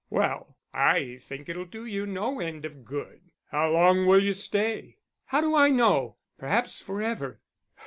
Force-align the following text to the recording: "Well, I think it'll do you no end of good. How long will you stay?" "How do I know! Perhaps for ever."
"Well, 0.09 0.57
I 0.73 1.19
think 1.21 1.47
it'll 1.47 1.65
do 1.65 1.85
you 1.85 2.07
no 2.07 2.39
end 2.39 2.65
of 2.65 2.83
good. 2.85 3.21
How 3.51 3.69
long 3.69 4.07
will 4.07 4.17
you 4.19 4.33
stay?" 4.33 4.97
"How 5.25 5.41
do 5.41 5.53
I 5.53 5.69
know! 5.69 6.17
Perhaps 6.39 6.81
for 6.81 7.03
ever." 7.03 7.39